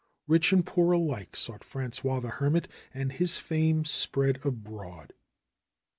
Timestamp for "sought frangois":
1.35-2.21